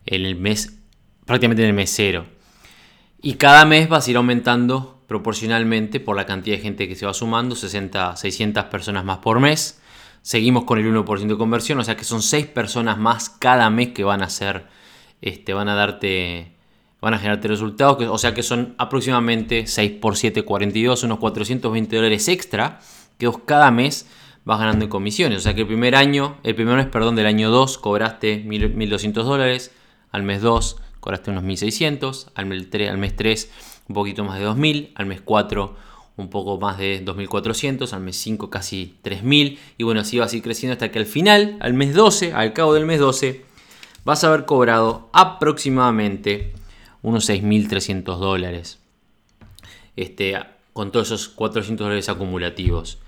[0.05, 0.77] en el mes,
[1.25, 2.25] prácticamente en el mes cero.
[3.21, 7.05] Y cada mes vas a ir aumentando proporcionalmente por la cantidad de gente que se
[7.05, 9.81] va sumando, 60, 600 personas más por mes.
[10.21, 13.93] Seguimos con el 1% de conversión, o sea que son 6 personas más cada mes
[13.93, 14.65] que van a hacer,
[15.21, 16.51] este, van a darte,
[16.99, 21.95] van a generarte resultados, o sea que son aproximadamente 6 por 7, 42, unos 420
[21.95, 22.81] dólares extra
[23.19, 24.07] que vos cada mes
[24.45, 25.37] vas ganando en comisiones.
[25.37, 29.11] O sea que el primer año, el primer mes, perdón, del año 2 cobraste 1.200
[29.23, 29.71] dólares,
[30.11, 33.51] al mes 2 cobraste unos 1600, al mes 3, al mes 3
[33.89, 35.75] un poquito más de 2000, al mes 4
[36.17, 40.35] un poco más de 2400, al mes 5 casi 3000 y bueno, así vas a
[40.35, 43.45] ir creciendo hasta que al final, al mes 12, al cabo del mes 12,
[44.03, 46.53] vas a haber cobrado aproximadamente
[47.01, 48.79] unos 6300 dólares.
[49.95, 50.37] Este,
[50.73, 52.99] con todos esos 400 dólares acumulativos.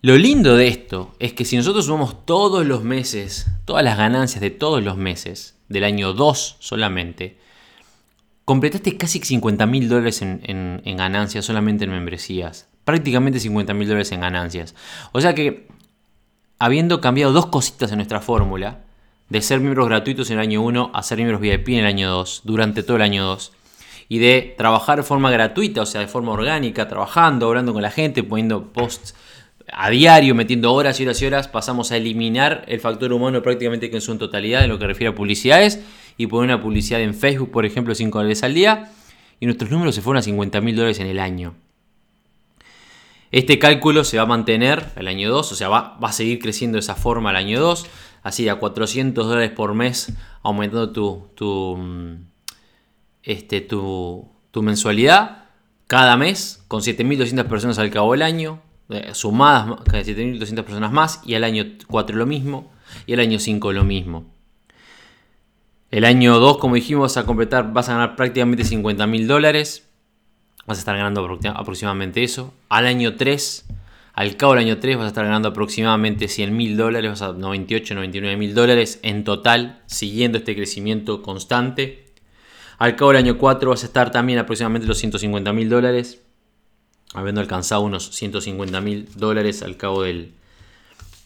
[0.00, 4.40] Lo lindo de esto es que si nosotros sumamos todos los meses, todas las ganancias
[4.40, 7.36] de todos los meses, del año 2 solamente,
[8.44, 12.68] completaste casi 50 mil dólares en, ganancias solamente en membresías.
[12.84, 14.76] Prácticamente 50 mil dólares en ganancias.
[15.10, 15.66] O sea que,
[16.60, 18.84] habiendo cambiado dos cositas en nuestra fórmula,
[19.28, 22.08] de ser miembros gratuitos en el año 1 a ser miembros VIP en el año
[22.08, 23.52] 2, durante todo el año 2,
[24.08, 27.90] y de trabajar de forma gratuita, o sea, de forma orgánica, trabajando, hablando con la
[27.90, 29.16] gente, poniendo posts
[29.72, 33.94] a diario, metiendo horas y horas y horas, pasamos a eliminar el factor humano prácticamente
[33.94, 35.80] en su totalidad en lo que refiere a publicidades
[36.16, 38.90] y poner una publicidad en Facebook, por ejemplo, 5 dólares al día
[39.40, 41.54] y nuestros números se fueron a 50 mil dólares en el año.
[43.30, 46.38] Este cálculo se va a mantener el año 2, o sea, va, va, a seguir
[46.38, 47.86] creciendo de esa forma el año 2,
[48.22, 52.24] así a 400 dólares por mes, aumentando tu, tu, mm,
[53.22, 55.44] este, tu, tu mensualidad
[55.86, 61.34] cada mes, con 7.200 personas al cabo del año, eh, sumadas 7.200 personas más, y
[61.34, 62.70] el año 4 lo mismo,
[63.06, 64.24] y el año 5 lo mismo.
[65.90, 69.88] El año 2, como dijimos, vas a completar, vas a ganar prácticamente 50 mil dólares.
[70.66, 72.52] Vas a estar ganando aproximadamente eso.
[72.68, 73.64] Al año 3,
[74.12, 77.32] al cabo del año 3, vas a estar ganando aproximadamente 100 mil dólares, vas a
[77.32, 82.04] 98, 99 mil dólares en total, siguiendo este crecimiento constante.
[82.76, 86.20] Al cabo del año 4 vas a estar también aproximadamente los 150 mil dólares
[87.14, 90.32] habiendo alcanzado unos 150 mil dólares al cabo del,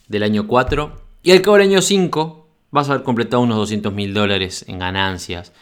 [0.09, 1.01] del año 4.
[1.23, 4.79] Y al cabo del año 5 vas a haber completado unos 200 mil dólares en
[4.79, 5.53] ganancias,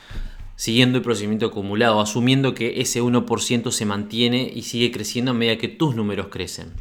[0.57, 5.59] siguiendo el procedimiento acumulado, asumiendo que ese 1% se mantiene y sigue creciendo a medida
[5.59, 6.73] que tus números crecen.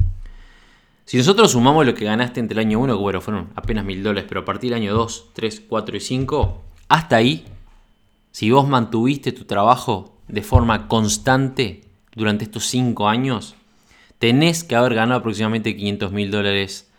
[1.06, 4.04] Si nosotros sumamos lo que ganaste entre el año 1, que bueno, fueron apenas mil
[4.04, 7.46] dólares, pero a partir del año 2, 3, 4 y 5, hasta ahí,
[8.32, 11.82] si vos mantuviste tu trabajo de forma constante,
[12.20, 13.56] durante estos 5 años,
[14.20, 16.92] tenés que haber ganado aproximadamente 500 mil dólares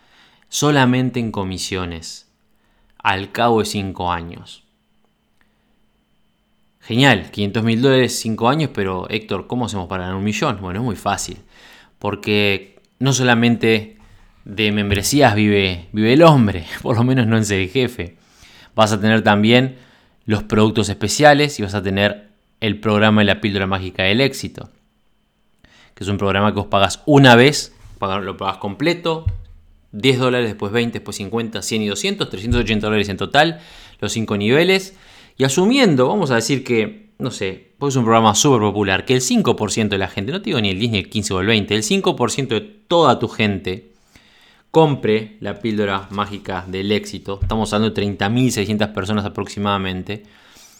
[0.49, 2.27] solamente en comisiones
[2.97, 4.63] al cabo de 5 años.
[6.81, 10.59] Genial, 500 mil dólares 5 años, pero Héctor, ¿cómo hacemos para ganar un millón?
[10.59, 11.37] Bueno, es muy fácil,
[11.99, 13.97] porque no solamente
[14.43, 18.17] de membresías vive, vive el hombre, por lo menos no en ser jefe.
[18.75, 19.77] Vas a tener también
[20.25, 22.29] los productos especiales y vas a tener
[22.61, 24.69] el programa de la píldora mágica del éxito
[25.95, 29.25] que es un programa que vos pagas una vez, lo pagas completo,
[29.91, 33.59] 10 dólares, después 20, después 50, 100 y 200, 380 dólares en total,
[33.99, 34.95] los 5 niveles.
[35.37, 39.15] Y asumiendo, vamos a decir que, no sé, porque es un programa súper popular, que
[39.15, 41.39] el 5% de la gente, no te digo ni el 10, ni el 15 o
[41.41, 43.91] el 20, el 5% de toda tu gente
[44.71, 47.39] compre la píldora mágica del éxito.
[47.41, 50.23] Estamos hablando de 30.600 personas aproximadamente.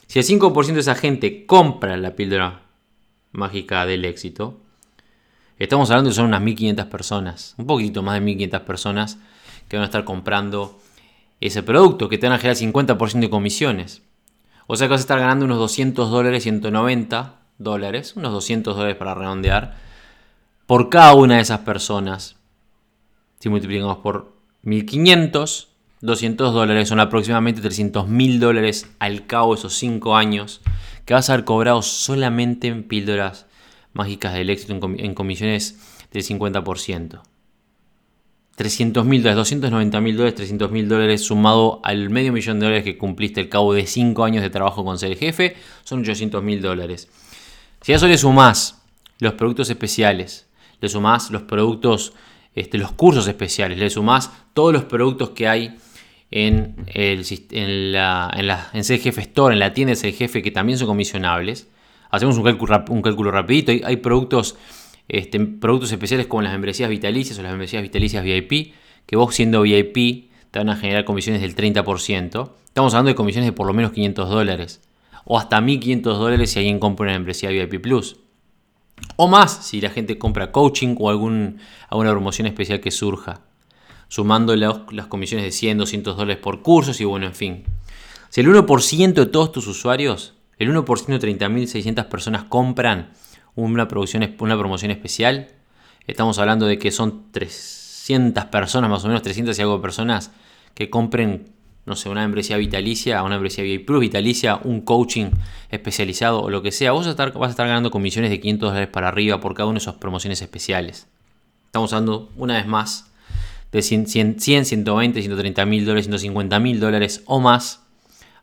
[0.08, 2.62] Si el 5% de esa gente compra la píldora
[3.34, 4.61] mágica del éxito,
[5.62, 9.20] Estamos hablando de son unas 1500 personas, un poquito más de 1500 personas
[9.68, 10.80] que van a estar comprando
[11.40, 14.02] ese producto, que te van a generar 50% de comisiones.
[14.66, 18.98] O sea que vas a estar ganando unos 200 dólares, 190 dólares, unos 200 dólares
[18.98, 19.78] para redondear,
[20.66, 22.38] por cada una de esas personas.
[23.40, 25.68] Si multiplicamos por 1500,
[26.02, 30.62] 200 dólares son aproximadamente 300 mil dólares al cabo de esos 5 años
[31.06, 33.46] que vas a haber cobrado solamente en píldoras
[33.94, 35.80] mágicas del éxito en, comisiones
[36.12, 37.22] del 50%.
[38.56, 42.84] 300 mil dólares, 290 mil dólares, 300 mil dólares sumado al medio millón de dólares
[42.84, 46.62] que cumpliste al cabo de 5 años de trabajo con ser jefe, son 800 mil
[46.62, 47.10] dólares.
[47.82, 48.84] Si a eso le sumás
[49.20, 50.48] los productos especiales,
[50.80, 52.14] le sumás los productos,
[52.54, 55.78] este, los cursos especiales, le sumás todos los productos que hay
[56.30, 60.52] en, el, en, la, en, la, en Store, en la tienda de ser jefe, que
[60.52, 61.68] también son comisionables,
[62.12, 63.72] hacemos un cálculo, un rapidito.
[63.86, 64.58] Hay, productos,
[65.08, 68.74] este, productos especiales como las membresías vitalicias o las membresías vitalicias VIP,
[69.06, 72.52] que vos siendo VIP te van a generar comisiones del 30%.
[72.66, 74.82] Estamos hablando de comisiones de por lo menos 500 dólares.
[75.24, 78.18] O hasta 1500 dólares si alguien compra una membresía VIP Plus.
[79.16, 83.42] O más si la gente compra coaching o algún, alguna promoción especial que surja.
[84.10, 87.64] Sumando las comisiones de 100, 200 dólares por cursos y bueno, en fin.
[88.30, 93.10] Si el 1% de todos tus usuarios el 1% de 30.600 personas compran
[93.56, 94.22] una, promoción
[94.92, 95.48] especial.
[96.06, 100.32] Estamos hablando de que son 300 personas, más o menos 300 y algo de personas
[100.76, 101.50] que compren
[101.84, 105.32] no sé, una membresía vitalicia, una membresía VIP Plus vitalicia, un coaching
[105.72, 108.90] especializado o lo que sea, vos vas a estar, a ganando comisiones de 500 dólares
[108.90, 111.08] para arriba por cada una de esas promociones especiales.
[111.66, 113.12] Estamos hablando una vez más
[113.72, 117.82] de 100, 100 120, 130 mil dólares, 150 mil dólares o más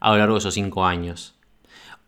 [0.00, 1.38] a lo largo de esos 5 años.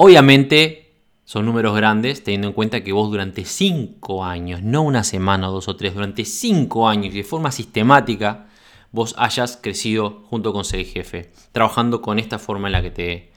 [0.03, 0.95] Obviamente
[1.27, 5.53] son números grandes teniendo en cuenta que vos durante 5 años, no una semana o
[5.53, 8.49] dos o tres, durante 5 años y de forma sistemática
[8.93, 13.31] vos hayas crecido junto con ser jefe, trabajando con esta forma en la que te,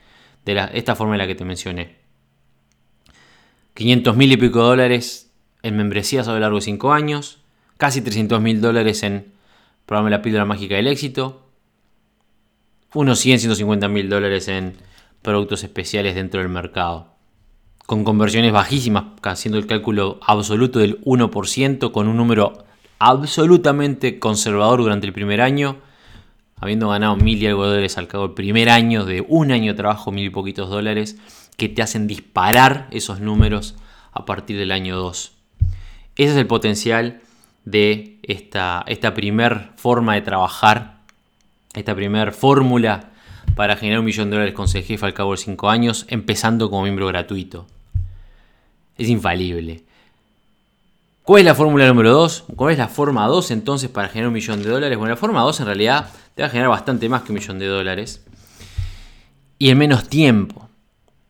[0.46, 1.96] de esta forma en la que te mencioné.
[3.74, 7.40] 500 mil y pico dólares en membresías a lo largo de 5 años,
[7.76, 9.34] casi 300 mil dólares en
[9.84, 11.46] programa La Píldora Mágica del Éxito,
[12.94, 14.78] unos 100, 150 mil dólares en
[15.24, 17.08] productos especiales dentro del mercado,
[17.86, 22.64] con conversiones bajísimas, haciendo el cálculo absoluto del 1%, con un número
[22.98, 25.78] absolutamente conservador durante el primer año,
[26.56, 29.76] habiendo ganado mil y algo dólares al cabo del primer año, de un año de
[29.76, 31.16] trabajo, mil y poquitos dólares,
[31.56, 33.76] que te hacen disparar esos números
[34.12, 35.32] a partir del año 2.
[36.16, 37.22] Ese es el potencial
[37.64, 40.98] de esta, esta primer forma de trabajar,
[41.72, 43.13] esta primer fórmula
[43.54, 46.82] para generar un millón de dólares con jefe al cabo de 5 años, empezando como
[46.82, 47.66] miembro gratuito.
[48.96, 49.82] Es infalible.
[51.22, 52.44] ¿Cuál es la fórmula número 2?
[52.54, 54.98] ¿Cuál es la forma 2 entonces para generar un millón de dólares?
[54.98, 57.58] Bueno, la forma 2 en realidad te va a generar bastante más que un millón
[57.58, 58.24] de dólares.
[59.58, 60.68] Y en menos tiempo.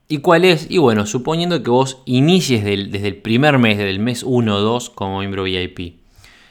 [0.09, 0.67] ¿Y cuál es?
[0.69, 4.61] Y bueno, suponiendo que vos inicies desde el primer mes, desde el mes 1 o
[4.61, 6.04] 2 como miembro VIP.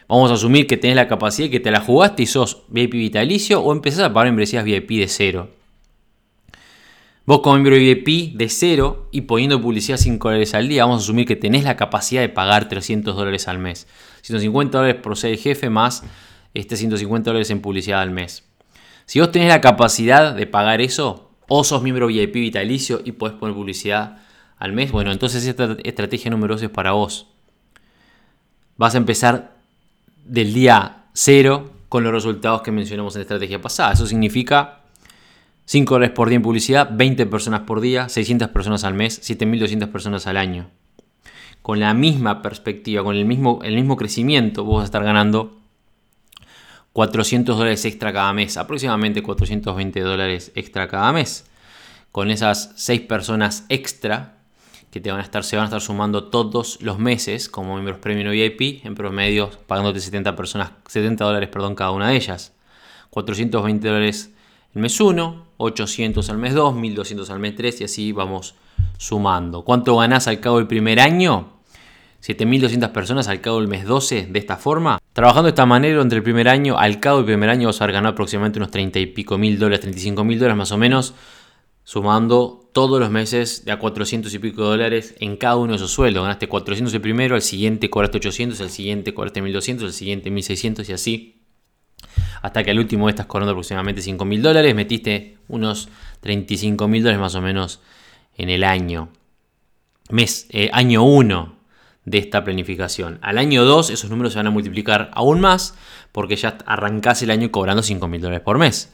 [0.08, 3.62] Vamos a asumir que tenés la capacidad que te la jugaste y sos VIP vitalicio
[3.62, 5.50] o empezás a pagar membresías VIP de cero.
[7.26, 11.04] Vos como miembro VIP de cero y poniendo publicidad 5 dólares al día, vamos a
[11.06, 13.88] asumir que tenés la capacidad de pagar 300 dólares al mes.
[14.24, 16.04] 150 dólares por ser el jefe más
[16.54, 18.44] este 150 dólares en publicidad al mes.
[19.06, 23.36] Si vos tenés la capacidad de pagar eso, o sos miembro VIP vitalicio y podés
[23.36, 24.18] poner publicidad
[24.58, 27.28] al mes, bueno, entonces esta estrategia número 2 es para vos.
[28.78, 29.53] Vas a empezar
[30.26, 33.94] del día cero con los resultados que mencionamos en la estrategia pasada.
[33.94, 34.80] Eso significa
[35.66, 39.88] 5 dólares por día en publicidad, 20 personas por día, 600 personas al mes, 7.200
[39.92, 40.70] personas al año.
[41.62, 45.58] Con la misma perspectiva, con el mismo, el mismo crecimiento, vos vas a estar ganando
[46.92, 51.46] 400 dólares extra cada mes, aproximadamente 420 dólares extra cada mes.
[52.12, 54.43] Con esas 6 personas extra
[54.94, 57.98] que te van a estar, se van a estar sumando todos los meses como miembros
[57.98, 62.54] premium VIP, en promedio pagándote 70, personas, 70 dólares perdón, cada una de ellas.
[63.10, 64.30] 420 dólares
[64.76, 68.54] el mes 1, 800 al mes 2, 1200 al mes 3 y así vamos
[69.00, 69.64] sumando.
[69.64, 71.54] ¿Cuánto ganás al cabo del primer año?
[72.22, 75.00] 7.200 personas al cabo del mes 12 de esta forma.
[75.14, 77.86] Trabajando de esta manera entre el primer año, al cabo del primer año vas a
[77.86, 81.16] haber ganado aproximadamente unos 30 y pico mil dólares, 35 mil dólares más o menos,
[81.84, 85.92] sumando todos los meses de a 400 y pico dólares en cada uno de esos
[85.92, 86.24] sueldos.
[86.24, 90.90] Ganaste 400 el primero, al siguiente cobraste 800, al siguiente cobraste 1200, al siguiente 1600
[90.90, 91.40] y así
[92.42, 95.88] hasta que al último estás cobrando aproximadamente 5 mil dólares, metiste unos
[96.20, 97.80] 35 mil dólares más o menos
[98.36, 99.10] en el año.
[100.10, 101.56] Mes, eh, año 1
[102.04, 103.18] de esta planificación.
[103.22, 105.76] Al año 2 esos números se van a multiplicar aún más
[106.12, 108.94] porque ya arrancás el año cobrando 5 mil dólares por mes.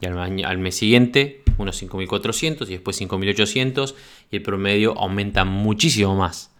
[0.00, 3.94] Y al mes siguiente unos 5.400 y después 5.800
[4.30, 6.50] y el promedio aumenta muchísimo más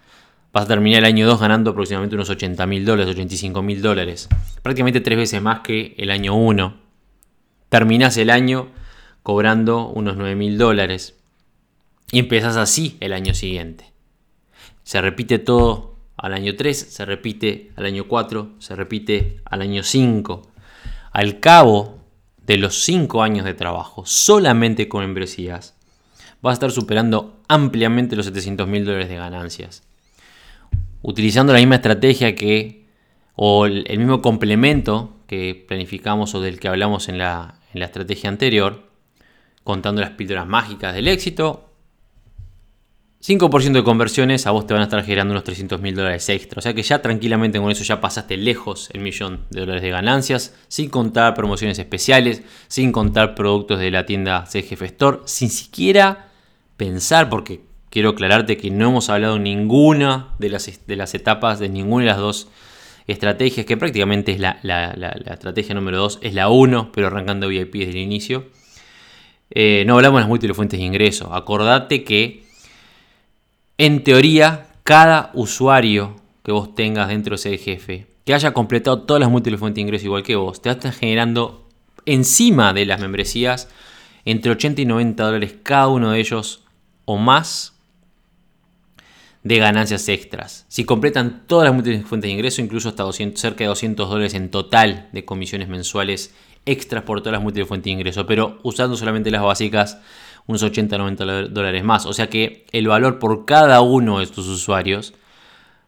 [0.56, 4.26] vas a terminar el año 2 ganando aproximadamente unos 80 mil dólares, 85 mil dólares.
[4.62, 6.80] Prácticamente tres veces más que el año 1.
[7.68, 8.70] Terminás el año
[9.22, 11.14] cobrando unos 9 mil dólares.
[12.11, 13.92] Y empezás así el año siguiente.
[14.82, 19.82] Se repite todo al año 3, se repite al año 4, se repite al año
[19.82, 20.40] 5.
[21.12, 21.95] Al cabo
[22.46, 25.74] de los 5 años de trabajo, solamente con membresías,
[26.40, 29.82] vas a estar superando ampliamente los 700 mil dólares de ganancias.
[31.02, 32.87] Utilizando la misma estrategia que,
[33.35, 38.30] o el mismo complemento que planificamos o del que hablamos en la, en la estrategia
[38.30, 38.90] anterior,
[39.64, 41.65] contando las píldoras mágicas del éxito,
[43.27, 46.61] 5% de conversiones a vos te van a estar generando unos 300 mil dólares extra.
[46.61, 49.91] O sea que ya tranquilamente con eso ya pasaste lejos el millón de dólares de
[49.91, 56.29] ganancias, sin contar promociones especiales, sin contar productos de la tienda CGF Store, sin siquiera
[56.77, 61.68] pensar, porque quiero aclararte que no hemos hablado ninguna de las, de las etapas de
[61.68, 62.49] ninguna de las dos
[63.09, 64.61] estrategias, que prácticamente es la,
[65.33, 68.47] estrategia número 2, es la 1, pero arrancando VIP desde el inicio.
[69.51, 71.35] Eh, no hablamos de las múltiples fuentes de ingreso.
[71.35, 72.45] Acordate que,
[73.79, 79.20] en teoría, cada usuario que vos tengas dentro de ese jefe, que haya completado todas
[79.20, 81.68] las múltiples fuentes de ingreso igual que vos, te estar generando
[82.07, 83.68] encima de las membresías
[84.24, 86.64] entre 80 y 90 dólares cada uno de ellos
[87.05, 87.74] o más
[89.43, 90.66] de ganancias extras.
[90.68, 94.51] Si completan todas las múltiples fuentes de ingreso, incluso hasta cerca de 200 dólares en
[94.51, 99.31] total de comisiones mensuales extras por todas las múltiples fuentes de ingreso, pero usando solamente
[99.31, 100.01] las básicas,
[100.47, 102.07] unos 80-90 dólares más.
[102.07, 105.14] O sea que el valor por cada uno de tus usuarios,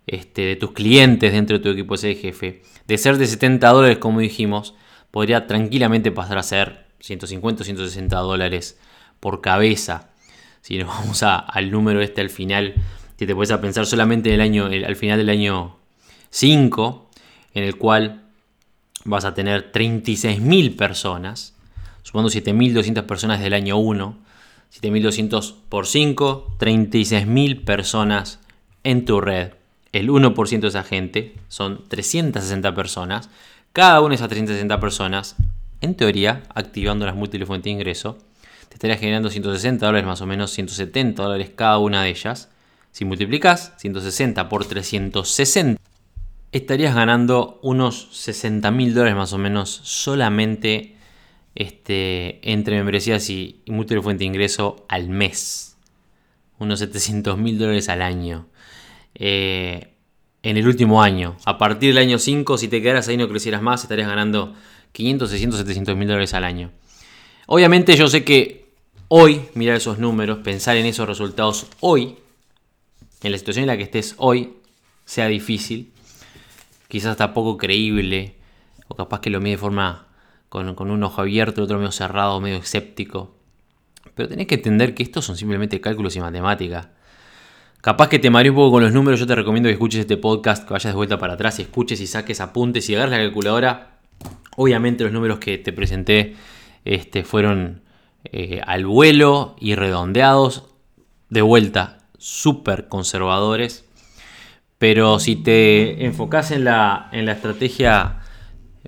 [0.07, 4.21] este, de tus clientes dentro de tu equipo jefe, de ser de 70 dólares, como
[4.21, 4.75] dijimos,
[5.11, 8.79] podría tranquilamente pasar a ser 150 160 dólares
[9.21, 10.11] por cabeza.
[10.61, 12.75] Si nos vamos al número este al final
[13.19, 15.77] si te puedes a pensar solamente en el año, al final del año
[16.31, 17.11] 5,
[17.55, 18.23] en el cual
[19.05, 21.57] vas a tener 36.000 personas,
[22.05, 24.17] sumando 7.200 personas del año 1,
[24.73, 28.41] 7.200 por 5, 36.000 personas
[28.85, 29.53] en tu red.
[29.93, 33.31] El 1% de esa gente son 360 personas.
[33.73, 35.37] Cada una de esas 360 personas,
[35.81, 38.19] en teoría, activando las múltiples fuentes de ingreso,
[38.69, 42.51] te estaría generando 160 dólares más o menos, 170 dólares cada una de ellas.
[42.93, 45.81] Si multiplicas 160 por 360,
[46.53, 50.98] estarías ganando unos 60 mil dólares más o menos solamente
[51.55, 55.77] este, entre membresías y, y múltiple fuente de ingreso al mes.
[56.59, 58.47] Unos 700 mil dólares al año.
[59.15, 59.95] Eh,
[60.43, 61.37] en el último año.
[61.45, 64.55] A partir del año 5, si te quedaras ahí no crecieras más, estarías ganando
[64.93, 66.71] 500, 600, 700 mil dólares al año.
[67.47, 68.69] Obviamente yo sé que
[69.09, 72.17] hoy mirar esos números, pensar en esos resultados hoy
[73.23, 74.55] en la situación en la que estés hoy
[75.05, 75.93] sea difícil,
[76.89, 78.37] quizás hasta poco creíble,
[78.87, 80.08] o capaz que lo mide de forma
[80.49, 83.35] con, un ojo abierto, el otro medio cerrado, medio escéptico.
[84.15, 86.91] Pero tenés que entender que estos son simplemente cálculos y matemática.
[87.81, 90.17] Capaz que te mareé un poco con los números, yo te recomiendo que escuches este
[90.17, 93.25] podcast, que vayas de vuelta para atrás y escuches y saques apuntes y agarres la
[93.25, 93.99] calculadora.
[94.57, 96.35] Obviamente los números que te presenté
[96.85, 97.83] este, fueron
[98.25, 100.65] eh, al vuelo y redondeados.
[101.31, 103.85] De vuelta, súper conservadores.
[104.79, 108.21] Pero si te enfocas en la, en la estrategia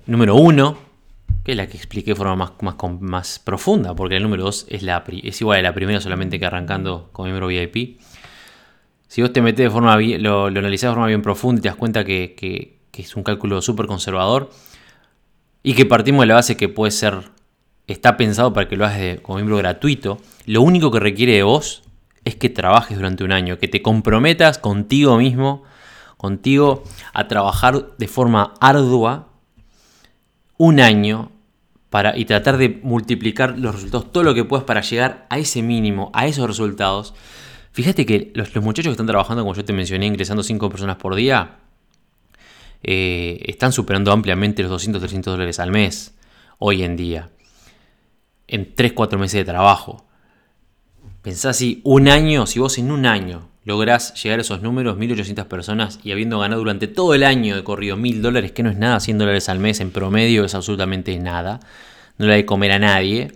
[0.05, 0.77] número uno,
[1.43, 4.67] que es la que expliqué de forma más, más, más profunda, porque el número 2
[4.69, 4.83] es,
[5.23, 7.99] es igual a la primera, solamente que arrancando como miembro VIP.
[9.07, 11.69] Si vos te metes de forma, lo, lo analizás de forma bien profunda y te
[11.69, 14.51] das cuenta que, que, que es un cálculo súper conservador
[15.63, 17.31] y que partimos de la base que puede ser,
[17.87, 21.83] está pensado para que lo hagas como miembro gratuito, lo único que requiere de vos
[22.23, 25.63] es que trabajes durante un año, que te comprometas contigo mismo,
[26.17, 26.83] contigo
[27.13, 29.27] a trabajar de forma ardua
[30.57, 31.30] un año
[32.15, 36.09] y tratar de multiplicar los resultados, todo lo que puedas para llegar a ese mínimo,
[36.13, 37.13] a esos resultados.
[37.73, 41.15] Fíjate que los, muchachos que están trabajando, como yo te mencioné, ingresando 5 personas por
[41.15, 41.59] día,
[42.83, 46.15] eh, están superando ampliamente los 200, 300 dólares al mes
[46.59, 47.29] hoy en día,
[48.47, 50.05] en 3-4 meses de trabajo.
[51.21, 55.45] Pensá si un año, si vos en un año lográs llegar a esos números, 1.800
[55.45, 58.77] personas, y habiendo ganado durante todo el año de corrido 1.000 dólares, que no es
[58.77, 61.59] nada, 100 dólares al mes en promedio es absolutamente nada,
[62.17, 63.31] no le hay de comer a nadie,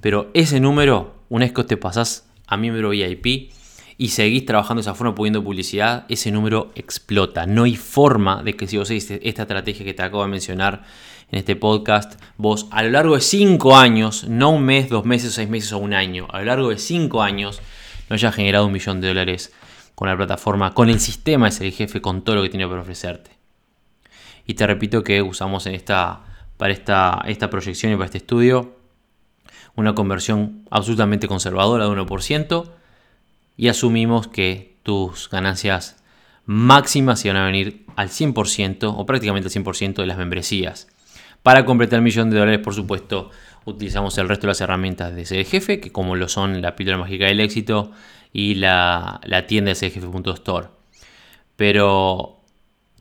[0.00, 3.50] pero ese número, una vez que te pasás a miembro VIP
[3.98, 7.46] y seguís trabajando esa forma, poniendo publicidad, ese número explota.
[7.46, 10.84] No hay forma de que si vos seguís esta estrategia que te acabo de mencionar,
[11.30, 15.34] en este podcast, vos a lo largo de 5 años, no un mes, dos meses,
[15.34, 17.60] seis meses o un año, a lo largo de 5 años,
[18.08, 19.52] no hayas generado un millón de dólares
[19.94, 22.82] con la plataforma, con el sistema de el jefe, con todo lo que tiene para
[22.82, 23.30] ofrecerte.
[24.46, 26.22] Y te repito que usamos en esta,
[26.56, 28.76] para esta, esta proyección y para este estudio
[29.74, 32.70] una conversión absolutamente conservadora de 1%
[33.56, 36.02] y asumimos que tus ganancias
[36.46, 40.88] máximas iban a venir al 100% o prácticamente al 100% de las membresías.
[41.42, 43.30] Para completar el millón de dólares, por supuesto,
[43.66, 46.96] utilizamos el resto de las herramientas de ese jefe, que como lo son la píldora
[46.96, 47.92] mágica del éxito
[48.32, 50.68] y la, tienda de cdjefe.store.
[51.56, 52.40] Pero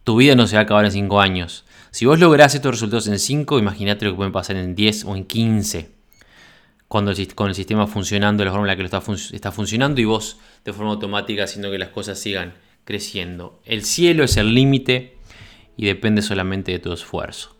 [0.04, 1.66] tu vida no se va a acabar en 5 años.
[1.92, 5.16] Si vos lográs estos resultados en 5, imagínate lo que pueden pasar en 10 o
[5.16, 5.92] en 15.
[6.88, 9.02] Cuando con el sistema funcionando de la forma en la que lo está,
[9.34, 12.54] está funcionando y vos de forma automática haciendo que las cosas sigan
[12.86, 13.60] creciendo.
[13.66, 15.18] El cielo es el límite
[15.78, 17.55] y depende solamente de tu esfuerzo.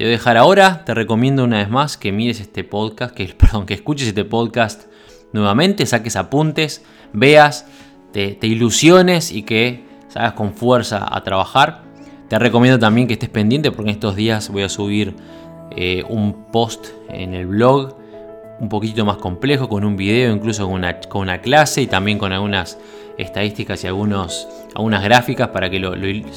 [0.00, 3.26] Te voy a dejar ahora, te recomiendo una vez más que mires este podcast, que,
[3.38, 4.84] perdón, que escuches este podcast
[5.34, 6.82] nuevamente, saques apuntes,
[7.12, 7.66] veas,
[8.10, 11.82] te, ilusiones y que salgas con fuerza a trabajar.
[12.30, 15.14] Te recomiendo también que estés pendiente porque en estos días voy a subir
[15.76, 17.94] eh, un post en el blog
[18.58, 20.82] un poquito más complejo, con un video, incluso con
[21.18, 22.78] una, clase y también con algunas
[23.18, 25.92] estadísticas y algunos, algunas gráficas para que lo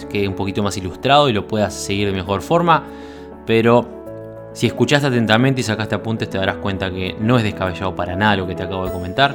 [0.09, 2.83] quede un poquito más ilustrado y lo puedas seguir de mejor forma
[3.45, 4.03] pero
[4.53, 8.35] Si escuchaste atentamente y sacaste apuntes te darás cuenta que no es descabellado para nada
[8.35, 9.33] lo que te acabo de comentar.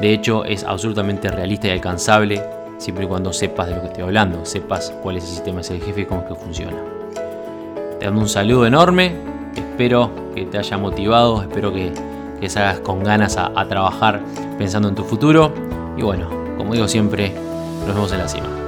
[0.00, 2.42] De hecho es absolutamente realista y alcanzable
[2.78, 5.80] siempre y cuando sepas de lo que estoy hablando, sepas cuál es el sistema de
[5.80, 6.76] jefe y cómo es que funciona.
[8.00, 9.12] Te mando un saludo enorme,
[9.54, 11.92] espero que te haya motivado, espero que,
[12.40, 14.20] que salgas con ganas a trabajar
[14.58, 15.52] pensando en tu futuro
[15.96, 17.32] y bueno, como digo siempre,
[17.86, 18.67] nos vemos en la cima.